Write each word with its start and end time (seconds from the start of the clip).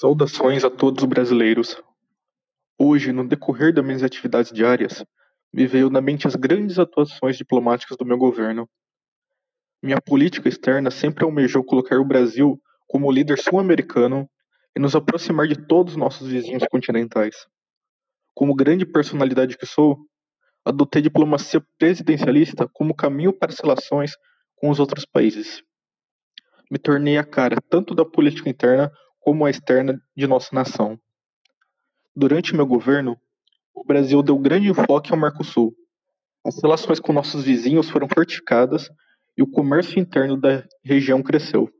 Saudações 0.00 0.64
a 0.64 0.70
todos 0.70 1.04
os 1.04 1.08
brasileiros. 1.10 1.76
Hoje, 2.78 3.12
no 3.12 3.28
decorrer 3.28 3.70
das 3.70 3.84
minhas 3.84 4.02
atividades 4.02 4.50
diárias, 4.50 5.04
me 5.52 5.66
veio 5.66 5.90
na 5.90 6.00
mente 6.00 6.26
as 6.26 6.34
grandes 6.34 6.78
atuações 6.78 7.36
diplomáticas 7.36 7.98
do 7.98 8.06
meu 8.06 8.16
governo. 8.16 8.66
Minha 9.82 10.00
política 10.00 10.48
externa 10.48 10.90
sempre 10.90 11.22
almejou 11.22 11.62
colocar 11.62 12.00
o 12.00 12.04
Brasil 12.06 12.58
como 12.88 13.12
líder 13.12 13.38
sul-americano 13.38 14.26
e 14.74 14.80
nos 14.80 14.96
aproximar 14.96 15.46
de 15.46 15.66
todos 15.66 15.92
os 15.92 15.98
nossos 15.98 16.28
vizinhos 16.28 16.64
continentais. 16.70 17.46
Como 18.34 18.56
grande 18.56 18.86
personalidade 18.86 19.58
que 19.58 19.66
sou, 19.66 19.98
adotei 20.64 21.02
diplomacia 21.02 21.62
presidencialista 21.78 22.66
como 22.72 22.94
caminho 22.94 23.34
para 23.34 23.52
as 23.52 23.60
relações 23.60 24.16
com 24.56 24.70
os 24.70 24.80
outros 24.80 25.04
países. 25.04 25.62
Me 26.70 26.78
tornei 26.78 27.18
a 27.18 27.22
cara 27.22 27.60
tanto 27.68 27.94
da 27.94 28.06
política 28.06 28.48
interna 28.48 28.90
como 29.20 29.44
a 29.44 29.50
externa 29.50 30.00
de 30.16 30.26
nossa 30.26 30.54
nação. 30.54 30.98
Durante 32.16 32.54
meu 32.54 32.66
governo, 32.66 33.16
o 33.74 33.84
Brasil 33.84 34.22
deu 34.22 34.38
grande 34.38 34.68
enfoque 34.68 35.12
ao 35.12 35.18
Mercosul. 35.18 35.74
As 36.44 36.60
relações 36.60 36.98
com 36.98 37.12
nossos 37.12 37.44
vizinhos 37.44 37.88
foram 37.88 38.08
fortificadas 38.08 38.90
e 39.36 39.42
o 39.42 39.46
comércio 39.46 39.98
interno 39.98 40.36
da 40.36 40.66
região 40.82 41.22
cresceu. 41.22 41.70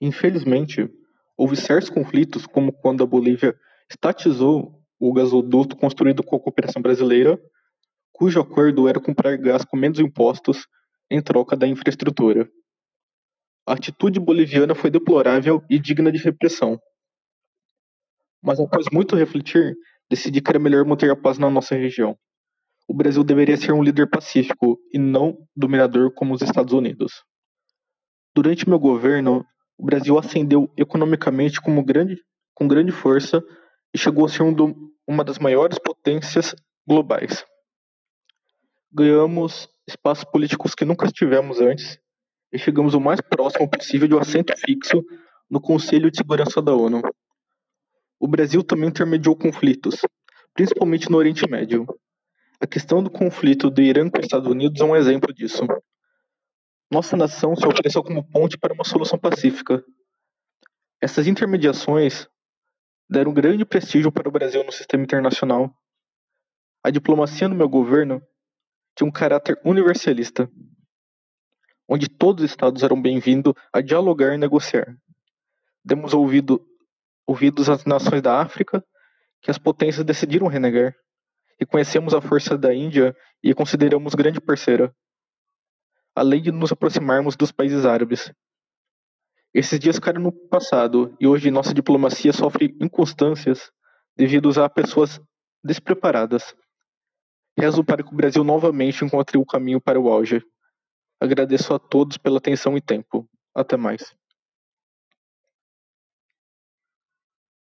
Infelizmente, 0.00 0.90
houve 1.36 1.56
certos 1.56 1.90
conflitos, 1.90 2.46
como 2.46 2.72
quando 2.72 3.02
a 3.02 3.06
Bolívia 3.06 3.54
estatizou 3.90 4.80
o 4.98 5.12
gasoduto 5.12 5.76
construído 5.76 6.22
com 6.22 6.36
a 6.36 6.40
cooperação 6.40 6.82
brasileira, 6.82 7.40
cujo 8.12 8.40
acordo 8.40 8.88
era 8.88 9.00
comprar 9.00 9.36
gás 9.36 9.64
com 9.64 9.76
menos 9.76 9.98
impostos 9.98 10.66
em 11.10 11.22
troca 11.22 11.56
da 11.56 11.66
infraestrutura. 11.66 12.50
A 13.70 13.74
atitude 13.74 14.18
boliviana 14.18 14.74
foi 14.74 14.90
deplorável 14.90 15.62
e 15.70 15.78
digna 15.78 16.10
de 16.10 16.18
repressão. 16.18 16.76
Mas 18.42 18.58
após 18.58 18.86
muito 18.92 19.14
refletir, 19.14 19.76
decidi 20.10 20.40
que 20.40 20.50
era 20.50 20.58
melhor 20.58 20.84
manter 20.84 21.08
a 21.08 21.14
paz 21.14 21.38
na 21.38 21.48
nossa 21.48 21.76
região. 21.76 22.18
O 22.88 22.92
Brasil 22.92 23.22
deveria 23.22 23.56
ser 23.56 23.70
um 23.70 23.80
líder 23.80 24.10
pacífico 24.10 24.76
e 24.92 24.98
não 24.98 25.46
dominador 25.54 26.12
como 26.12 26.34
os 26.34 26.42
Estados 26.42 26.72
Unidos. 26.72 27.22
Durante 28.34 28.68
meu 28.68 28.80
governo, 28.80 29.46
o 29.78 29.84
Brasil 29.84 30.18
ascendeu 30.18 30.68
economicamente 30.76 31.60
grande, 31.86 32.20
com 32.52 32.66
grande 32.66 32.90
força 32.90 33.40
e 33.94 33.98
chegou 33.98 34.24
a 34.26 34.28
ser 34.28 34.42
um 34.42 34.52
do, 34.52 34.74
uma 35.06 35.22
das 35.22 35.38
maiores 35.38 35.78
potências 35.78 36.56
globais. 36.84 37.44
Ganhamos 38.92 39.68
espaços 39.86 40.24
políticos 40.24 40.74
que 40.74 40.84
nunca 40.84 41.06
tivemos 41.06 41.60
antes 41.60 42.00
e 42.52 42.58
chegamos 42.58 42.94
o 42.94 43.00
mais 43.00 43.20
próximo 43.20 43.68
possível 43.68 44.08
de 44.08 44.14
um 44.14 44.18
assento 44.18 44.52
fixo 44.58 45.04
no 45.48 45.60
Conselho 45.60 46.10
de 46.10 46.16
Segurança 46.18 46.60
da 46.60 46.74
ONU. 46.74 47.00
O 48.18 48.28
Brasil 48.28 48.62
também 48.62 48.88
intermediou 48.88 49.36
conflitos, 49.36 50.00
principalmente 50.54 51.10
no 51.10 51.16
Oriente 51.16 51.48
Médio. 51.48 51.86
A 52.60 52.66
questão 52.66 53.02
do 53.02 53.10
conflito 53.10 53.70
do 53.70 53.80
Irã 53.80 54.10
com 54.10 54.18
os 54.18 54.26
Estados 54.26 54.48
Unidos 54.48 54.80
é 54.80 54.84
um 54.84 54.96
exemplo 54.96 55.32
disso. 55.32 55.66
Nossa 56.90 57.16
nação 57.16 57.54
se 57.56 57.66
ofereceu 57.66 58.02
como 58.02 58.28
ponte 58.28 58.58
para 58.58 58.74
uma 58.74 58.84
solução 58.84 59.18
pacífica. 59.18 59.82
Essas 61.00 61.26
intermediações 61.26 62.28
deram 63.08 63.32
grande 63.32 63.64
prestígio 63.64 64.12
para 64.12 64.28
o 64.28 64.32
Brasil 64.32 64.62
no 64.64 64.72
sistema 64.72 65.02
internacional. 65.02 65.72
A 66.84 66.90
diplomacia 66.90 67.48
no 67.48 67.54
meu 67.54 67.68
governo 67.68 68.20
tinha 68.94 69.08
um 69.08 69.12
caráter 69.12 69.58
universalista 69.64 70.50
onde 71.90 72.08
todos 72.08 72.44
os 72.44 72.50
estados 72.52 72.84
eram 72.84 73.02
bem-vindos 73.02 73.52
a 73.72 73.80
dialogar 73.80 74.32
e 74.32 74.38
negociar. 74.38 74.96
Demos 75.84 76.14
ouvido, 76.14 76.64
ouvidos 77.26 77.68
às 77.68 77.84
nações 77.84 78.22
da 78.22 78.40
África, 78.40 78.84
que 79.42 79.50
as 79.50 79.58
potências 79.58 80.06
decidiram 80.06 80.46
renegar. 80.46 80.94
Reconhecemos 81.58 82.14
a 82.14 82.20
força 82.20 82.56
da 82.56 82.72
Índia 82.72 83.16
e 83.42 83.50
a 83.50 83.54
consideramos 83.56 84.14
grande 84.14 84.40
parceira, 84.40 84.94
além 86.14 86.40
de 86.40 86.52
nos 86.52 86.70
aproximarmos 86.70 87.34
dos 87.34 87.50
países 87.50 87.84
árabes. 87.84 88.32
Esses 89.52 89.80
dias 89.80 89.96
ficaram 89.96 90.22
no 90.22 90.30
passado 90.30 91.16
e 91.18 91.26
hoje 91.26 91.50
nossa 91.50 91.74
diplomacia 91.74 92.32
sofre 92.32 92.72
inconstâncias 92.80 93.72
devido 94.16 94.48
a 94.62 94.70
pessoas 94.70 95.20
despreparadas. 95.64 96.54
Rezo 97.58 97.82
para 97.82 98.04
que 98.04 98.12
o 98.12 98.16
Brasil 98.16 98.44
novamente 98.44 99.04
encontre 99.04 99.36
o 99.36 99.44
caminho 99.44 99.80
para 99.80 100.00
o 100.00 100.08
auge. 100.08 100.40
Agradeço 101.20 101.74
a 101.74 101.78
todos 101.78 102.16
pela 102.16 102.38
atenção 102.38 102.76
e 102.76 102.80
tempo. 102.80 103.28
Até 103.54 103.76
mais. 103.76 104.19